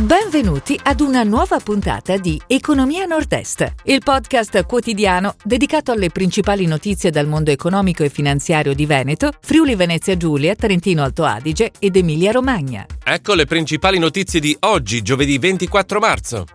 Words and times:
Benvenuti 0.00 0.80
ad 0.82 1.00
una 1.00 1.24
nuova 1.24 1.58
puntata 1.58 2.16
di 2.16 2.40
Economia 2.46 3.04
Nord-Est, 3.04 3.74
il 3.84 4.00
podcast 4.02 4.64
quotidiano 4.64 5.34
dedicato 5.44 5.92
alle 5.92 6.08
principali 6.08 6.64
notizie 6.64 7.10
dal 7.10 7.26
mondo 7.26 7.50
economico 7.50 8.02
e 8.02 8.08
finanziario 8.08 8.72
di 8.72 8.86
Veneto, 8.86 9.30
Friuli 9.42 9.74
Venezia 9.74 10.16
Giulia, 10.16 10.54
Trentino 10.54 11.02
Alto 11.02 11.24
Adige 11.24 11.72
ed 11.78 11.96
Emilia 11.96 12.32
Romagna. 12.32 12.86
Ecco 13.04 13.34
le 13.34 13.44
principali 13.44 13.98
notizie 13.98 14.40
di 14.40 14.56
oggi, 14.60 15.02
giovedì 15.02 15.36
24 15.36 16.00
marzo. 16.00 16.46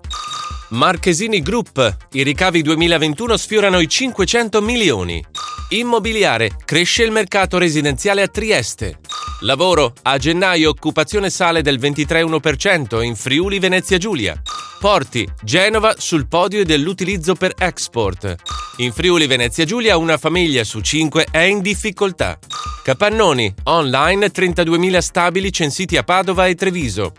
Marchesini 0.70 1.43
Group, 1.43 1.98
i 2.14 2.23
ricavi 2.23 2.64
2021 2.64 3.38
sfiorano 3.38 3.80
i 3.80 3.88
500 3.88 4.59
milioni. 4.64 5.23
Immobiliare, 5.70 6.50
cresce 6.66 7.04
il 7.04 7.12
mercato 7.12 7.59
residenziale 7.59 8.23
a 8.23 8.27
Trieste. 8.27 8.98
Lavoro, 9.41 9.93
a 10.04 10.17
gennaio 10.17 10.70
occupazione 10.70 11.29
sale 11.29 11.61
del 11.61 11.77
23,1% 11.77 13.04
in 13.04 13.15
Friuli 13.15 13.59
Venezia 13.59 13.97
Giulia. 13.97 14.41
Porti, 14.79 15.27
Genova 15.43 15.95
sul 15.98 16.27
podio 16.27 16.63
dell'utilizzo 16.63 17.35
per 17.35 17.53
export. 17.57 18.35
In 18.77 18.93
Friuli 18.93 19.27
Venezia 19.27 19.66
Giulia 19.66 19.98
una 19.98 20.17
famiglia 20.17 20.63
su 20.63 20.79
5 20.79 21.27
è 21.31 21.40
in 21.40 21.59
difficoltà. 21.59 22.40
Capannoni, 22.81 23.53
online 23.63 24.27
32.000 24.27 24.98
stabili 24.99 25.52
censiti 25.52 25.98
a 25.98 26.04
Padova 26.04 26.48
e 26.48 26.55
Treviso. 26.55 27.13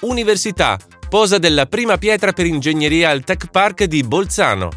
Università, 0.00 0.78
posa 1.08 1.38
della 1.38 1.66
prima 1.66 1.96
pietra 1.96 2.32
per 2.32 2.44
ingegneria 2.44 3.08
al 3.08 3.24
Tech 3.24 3.46
Park 3.50 3.84
di 3.84 4.02
Bolzano. 4.02 4.68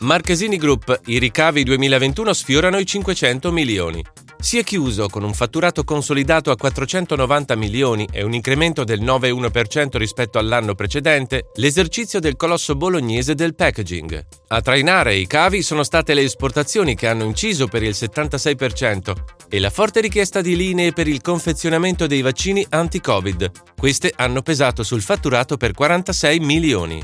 Marchesini 0.00 0.56
Group, 0.56 0.98
i 1.06 1.18
ricavi 1.18 1.62
2021 1.62 2.32
sfiorano 2.32 2.78
i 2.78 2.86
500 2.86 3.52
milioni. 3.52 4.02
Si 4.42 4.58
è 4.58 4.64
chiuso 4.64 5.08
con 5.08 5.22
un 5.22 5.34
fatturato 5.34 5.84
consolidato 5.84 6.50
a 6.50 6.56
490 6.56 7.54
milioni 7.54 8.08
e 8.10 8.24
un 8.24 8.34
incremento 8.34 8.82
del 8.82 9.00
9,1% 9.00 9.96
rispetto 9.96 10.38
all'anno 10.40 10.74
precedente 10.74 11.50
l'esercizio 11.54 12.18
del 12.18 12.34
colosso 12.34 12.74
bolognese 12.74 13.36
del 13.36 13.54
packaging. 13.54 14.26
A 14.48 14.60
trainare 14.60 15.14
i 15.14 15.28
cavi 15.28 15.62
sono 15.62 15.84
state 15.84 16.12
le 16.12 16.22
esportazioni 16.22 16.96
che 16.96 17.06
hanno 17.06 17.22
inciso 17.22 17.68
per 17.68 17.84
il 17.84 17.94
76% 17.96 19.14
e 19.48 19.60
la 19.60 19.70
forte 19.70 20.00
richiesta 20.00 20.40
di 20.40 20.56
linee 20.56 20.92
per 20.92 21.06
il 21.06 21.20
confezionamento 21.20 22.08
dei 22.08 22.20
vaccini 22.20 22.66
anti-Covid. 22.68 23.50
Queste 23.78 24.12
hanno 24.16 24.42
pesato 24.42 24.82
sul 24.82 25.02
fatturato 25.02 25.56
per 25.56 25.72
46 25.72 26.40
milioni. 26.40 27.00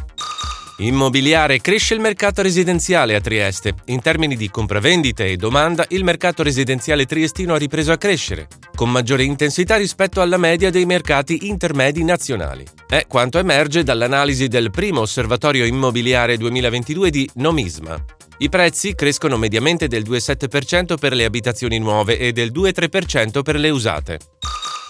Immobiliare 0.80 1.60
cresce 1.60 1.94
il 1.94 2.00
mercato 2.00 2.40
residenziale 2.40 3.16
a 3.16 3.20
Trieste. 3.20 3.74
In 3.86 4.00
termini 4.00 4.36
di 4.36 4.48
compravendite 4.48 5.26
e 5.26 5.36
domanda, 5.36 5.84
il 5.88 6.04
mercato 6.04 6.44
residenziale 6.44 7.04
triestino 7.04 7.54
ha 7.54 7.58
ripreso 7.58 7.90
a 7.90 7.96
crescere, 7.96 8.46
con 8.76 8.88
maggiore 8.88 9.24
intensità 9.24 9.74
rispetto 9.74 10.20
alla 10.20 10.36
media 10.36 10.70
dei 10.70 10.86
mercati 10.86 11.48
intermedi 11.48 12.04
nazionali. 12.04 12.64
È 12.86 13.06
quanto 13.08 13.40
emerge 13.40 13.82
dall'analisi 13.82 14.46
del 14.46 14.70
primo 14.70 15.00
osservatorio 15.00 15.64
immobiliare 15.64 16.36
2022 16.36 17.10
di 17.10 17.28
Nomisma. 17.34 18.00
I 18.38 18.48
prezzi 18.48 18.94
crescono 18.94 19.36
mediamente 19.36 19.88
del 19.88 20.04
2,7% 20.04 20.96
per 20.96 21.12
le 21.12 21.24
abitazioni 21.24 21.80
nuove 21.80 22.18
e 22.18 22.30
del 22.30 22.52
2,3% 22.52 23.42
per 23.42 23.56
le 23.56 23.70
usate. 23.70 24.18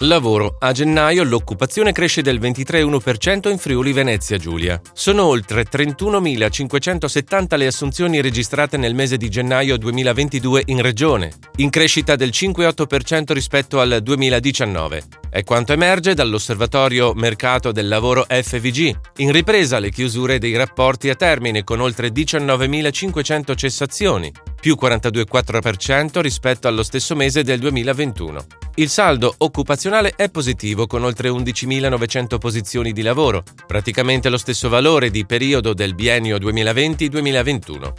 Lavoro. 0.03 0.55
A 0.59 0.71
gennaio 0.71 1.23
l'occupazione 1.23 1.91
cresce 1.91 2.21
del 2.21 2.39
23,1% 2.39 3.49
in 3.49 3.57
Friuli 3.57 3.91
Venezia 3.91 4.37
Giulia. 4.37 4.79
Sono 4.93 5.25
oltre 5.25 5.65
31.570 5.69 7.57
le 7.57 7.67
assunzioni 7.67 8.21
registrate 8.21 8.77
nel 8.77 8.95
mese 8.95 9.17
di 9.17 9.27
gennaio 9.27 9.77
2022 9.77 10.63
in 10.67 10.81
regione, 10.81 11.33
in 11.57 11.69
crescita 11.69 12.15
del 12.15 12.29
5,8% 12.29 13.33
rispetto 13.33 13.81
al 13.81 13.99
2019. 14.01 15.03
È 15.29 15.43
quanto 15.43 15.73
emerge 15.73 16.13
dall'osservatorio 16.13 17.13
Mercato 17.13 17.73
del 17.73 17.89
Lavoro 17.89 18.25
FVG, 18.29 18.97
in 19.17 19.33
ripresa 19.33 19.79
le 19.79 19.91
chiusure 19.91 20.37
dei 20.39 20.55
rapporti 20.55 21.09
a 21.09 21.15
termine 21.15 21.65
con 21.65 21.81
oltre 21.81 22.07
19.500 22.07 23.53
cessazioni, 23.53 24.31
più 24.59 24.77
42,4% 24.79 26.19
rispetto 26.21 26.67
allo 26.67 26.83
stesso 26.83 27.15
mese 27.15 27.43
del 27.43 27.59
2021. 27.59 28.45
Il 28.75 28.89
saldo 28.89 29.33
occupazionale 29.39 30.13
è 30.15 30.29
positivo 30.29 30.87
con 30.87 31.03
oltre 31.03 31.29
11.900 31.29 32.37
posizioni 32.37 32.93
di 32.93 33.01
lavoro, 33.01 33.43
praticamente 33.67 34.29
lo 34.29 34.37
stesso 34.37 34.69
valore 34.69 35.09
di 35.09 35.25
periodo 35.25 35.73
del 35.73 35.95
biennio 35.95 36.37
2020-2021. 36.37 37.93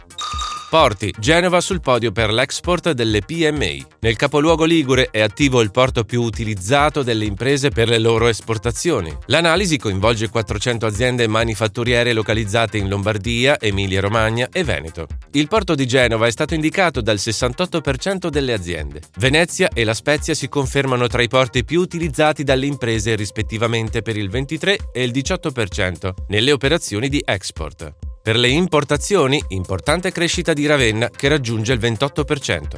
Porti. 0.71 1.13
Genova 1.19 1.59
sul 1.59 1.81
podio 1.81 2.13
per 2.13 2.31
l'export 2.31 2.91
delle 2.91 3.19
PMI. 3.19 3.85
Nel 3.99 4.15
capoluogo 4.15 4.63
Ligure 4.63 5.09
è 5.11 5.19
attivo 5.19 5.59
il 5.59 5.69
porto 5.69 6.05
più 6.05 6.21
utilizzato 6.21 7.03
delle 7.03 7.25
imprese 7.25 7.71
per 7.71 7.89
le 7.89 7.99
loro 7.99 8.27
esportazioni. 8.27 9.13
L'analisi 9.25 9.77
coinvolge 9.77 10.29
400 10.29 10.85
aziende 10.85 11.27
manifatturiere 11.27 12.13
localizzate 12.13 12.77
in 12.77 12.87
Lombardia, 12.87 13.59
Emilia-Romagna 13.59 14.47
e 14.49 14.63
Veneto. 14.63 15.07
Il 15.31 15.49
porto 15.49 15.75
di 15.75 15.85
Genova 15.85 16.27
è 16.27 16.31
stato 16.31 16.53
indicato 16.53 17.01
dal 17.01 17.17
68% 17.17 18.29
delle 18.29 18.53
aziende. 18.53 19.01
Venezia 19.17 19.67
e 19.73 19.83
La 19.83 19.93
Spezia 19.93 20.33
si 20.33 20.47
confermano 20.47 21.07
tra 21.07 21.21
i 21.21 21.27
porti 21.27 21.65
più 21.65 21.81
utilizzati 21.81 22.43
dalle 22.45 22.67
imprese 22.67 23.15
rispettivamente 23.15 24.01
per 24.01 24.15
il 24.15 24.29
23 24.29 24.77
e 24.93 25.03
il 25.03 25.11
18% 25.11 26.13
nelle 26.29 26.53
operazioni 26.53 27.09
di 27.09 27.21
export. 27.25 28.10
Per 28.23 28.37
le 28.37 28.49
importazioni, 28.49 29.43
importante 29.47 30.11
crescita 30.11 30.53
di 30.53 30.67
Ravenna 30.67 31.09
che 31.09 31.27
raggiunge 31.27 31.73
il 31.73 31.79
28%. 31.79 32.77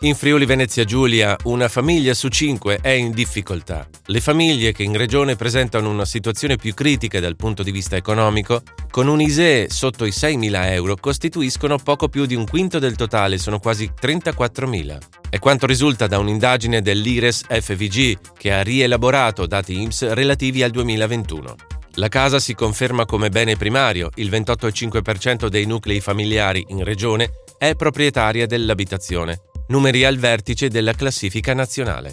In 0.00 0.16
Friuli 0.16 0.44
Venezia 0.44 0.82
Giulia 0.82 1.36
una 1.44 1.68
famiglia 1.68 2.14
su 2.14 2.26
cinque 2.26 2.80
è 2.82 2.88
in 2.88 3.12
difficoltà. 3.12 3.88
Le 4.06 4.20
famiglie 4.20 4.72
che 4.72 4.82
in 4.82 4.96
regione 4.96 5.36
presentano 5.36 5.88
una 5.88 6.04
situazione 6.04 6.56
più 6.56 6.74
critica 6.74 7.20
dal 7.20 7.36
punto 7.36 7.62
di 7.62 7.70
vista 7.70 7.94
economico, 7.94 8.62
con 8.90 9.06
un 9.06 9.20
ISEE 9.20 9.70
sotto 9.70 10.04
i 10.04 10.10
6.000 10.10 10.72
euro, 10.72 10.96
costituiscono 10.96 11.78
poco 11.78 12.08
più 12.08 12.26
di 12.26 12.34
un 12.34 12.44
quinto 12.44 12.80
del 12.80 12.96
totale, 12.96 13.38
sono 13.38 13.60
quasi 13.60 13.92
34.000. 13.98 14.98
È 15.30 15.38
quanto 15.38 15.66
risulta 15.66 16.08
da 16.08 16.18
un'indagine 16.18 16.82
dell'IRES 16.82 17.44
FVG 17.48 18.18
che 18.36 18.52
ha 18.52 18.62
rielaborato 18.62 19.46
dati 19.46 19.80
IMSS 19.80 20.08
relativi 20.08 20.64
al 20.64 20.72
2021. 20.72 21.75
La 21.98 22.08
casa 22.08 22.38
si 22.38 22.54
conferma 22.54 23.06
come 23.06 23.30
bene 23.30 23.56
primario, 23.56 24.10
il 24.16 24.28
28,5% 24.28 25.46
dei 25.46 25.64
nuclei 25.64 26.00
familiari 26.00 26.62
in 26.68 26.84
regione 26.84 27.30
è 27.56 27.74
proprietaria 27.74 28.46
dell'abitazione, 28.46 29.44
numeri 29.68 30.04
al 30.04 30.18
vertice 30.18 30.68
della 30.68 30.92
classifica 30.92 31.54
nazionale. 31.54 32.12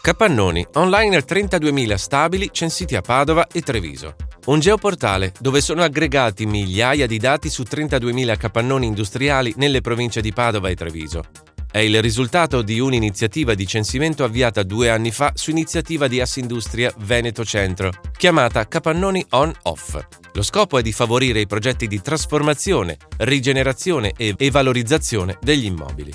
Capannoni, 0.00 0.66
online 0.74 1.18
32.000 1.18 1.94
stabili 1.94 2.48
censiti 2.50 2.96
a 2.96 3.00
Padova 3.00 3.46
e 3.46 3.60
Treviso. 3.60 4.16
Un 4.46 4.58
geoportale 4.58 5.32
dove 5.38 5.60
sono 5.60 5.84
aggregati 5.84 6.44
migliaia 6.44 7.06
di 7.06 7.18
dati 7.18 7.48
su 7.48 7.62
32.000 7.62 8.36
capannoni 8.36 8.86
industriali 8.86 9.54
nelle 9.56 9.80
province 9.80 10.20
di 10.20 10.32
Padova 10.32 10.68
e 10.68 10.74
Treviso. 10.74 11.22
È 11.72 11.78
il 11.78 12.02
risultato 12.02 12.60
di 12.60 12.80
un'iniziativa 12.80 13.54
di 13.54 13.66
censimento 13.66 14.24
avviata 14.24 14.62
due 14.62 14.90
anni 14.90 15.10
fa 15.10 15.32
su 15.34 15.48
iniziativa 15.48 16.06
di 16.06 16.20
Assindustria 16.20 16.92
Veneto 16.98 17.46
Centro, 17.46 17.90
chiamata 18.14 18.68
Capannoni 18.68 19.24
On-Off. 19.30 19.98
Lo 20.34 20.42
scopo 20.42 20.76
è 20.76 20.82
di 20.82 20.92
favorire 20.92 21.40
i 21.40 21.46
progetti 21.46 21.86
di 21.86 22.02
trasformazione, 22.02 22.98
rigenerazione 23.20 24.12
e 24.14 24.36
valorizzazione 24.50 25.38
degli 25.40 25.64
immobili. 25.64 26.12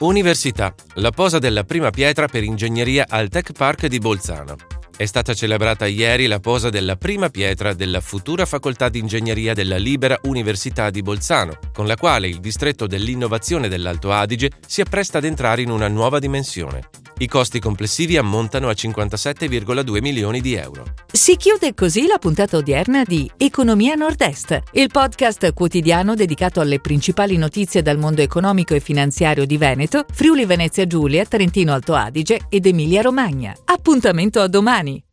Università. 0.00 0.74
La 0.96 1.12
posa 1.12 1.38
della 1.38 1.64
prima 1.64 1.88
pietra 1.88 2.28
per 2.28 2.42
ingegneria 2.42 3.06
al 3.08 3.30
Tech 3.30 3.52
Park 3.52 3.86
di 3.86 3.98
Bolzano. 3.98 4.79
È 5.00 5.06
stata 5.06 5.32
celebrata 5.32 5.86
ieri 5.86 6.26
la 6.26 6.40
posa 6.40 6.68
della 6.68 6.94
prima 6.94 7.30
pietra 7.30 7.72
della 7.72 8.02
futura 8.02 8.44
facoltà 8.44 8.90
di 8.90 8.98
ingegneria 8.98 9.54
della 9.54 9.78
Libera 9.78 10.18
Università 10.24 10.90
di 10.90 11.00
Bolzano, 11.00 11.58
con 11.72 11.86
la 11.86 11.96
quale 11.96 12.28
il 12.28 12.38
distretto 12.38 12.86
dell'innovazione 12.86 13.68
dell'Alto 13.68 14.12
Adige 14.12 14.50
si 14.66 14.82
appresta 14.82 15.16
ad 15.16 15.24
entrare 15.24 15.62
in 15.62 15.70
una 15.70 15.88
nuova 15.88 16.18
dimensione. 16.18 16.99
I 17.22 17.28
costi 17.28 17.60
complessivi 17.60 18.16
ammontano 18.16 18.70
a 18.70 18.72
57,2 18.72 20.00
milioni 20.00 20.40
di 20.40 20.54
euro. 20.54 20.84
Si 21.12 21.36
chiude 21.36 21.74
così 21.74 22.06
la 22.06 22.16
puntata 22.16 22.56
odierna 22.56 23.04
di 23.04 23.30
Economia 23.36 23.94
Nord-Est, 23.94 24.58
il 24.72 24.88
podcast 24.90 25.52
quotidiano 25.52 26.14
dedicato 26.14 26.62
alle 26.62 26.80
principali 26.80 27.36
notizie 27.36 27.82
dal 27.82 27.98
mondo 27.98 28.22
economico 28.22 28.74
e 28.74 28.80
finanziario 28.80 29.44
di 29.44 29.58
Veneto, 29.58 30.06
Friuli 30.10 30.46
Venezia 30.46 30.86
Giulia, 30.86 31.26
Trentino 31.26 31.74
Alto 31.74 31.92
Adige 31.94 32.40
ed 32.48 32.64
Emilia 32.64 33.02
Romagna. 33.02 33.54
Appuntamento 33.66 34.40
a 34.40 34.48
domani! 34.48 35.04